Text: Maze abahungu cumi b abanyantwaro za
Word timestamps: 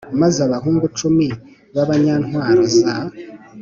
Maze 0.21 0.39
abahungu 0.47 0.85
cumi 0.99 1.27
b 1.73 1.75
abanyantwaro 1.83 2.63
za 2.77 2.93